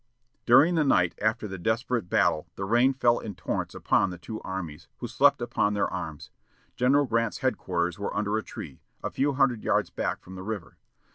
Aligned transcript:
During 0.47 0.73
the 0.73 0.83
night 0.83 1.13
after 1.21 1.47
the 1.47 1.59
desperate 1.59 2.09
battle 2.09 2.47
the 2.55 2.65
rain 2.65 2.91
fell 2.91 3.19
in 3.19 3.35
torrents 3.35 3.75
upon 3.75 4.09
the 4.09 4.17
two 4.17 4.41
armies, 4.41 4.87
who 4.97 5.07
slept 5.07 5.43
upon 5.43 5.75
their 5.75 5.87
arms. 5.87 6.31
General 6.75 7.05
Grant's 7.05 7.37
headquarters 7.45 7.99
were 7.99 8.17
under 8.17 8.35
a 8.35 8.43
tree, 8.43 8.81
a 9.03 9.11
few 9.11 9.33
hundred 9.33 9.63
yards 9.63 9.91
back 9.91 10.19
from 10.23 10.33
the 10.33 10.41
river. 10.41 10.79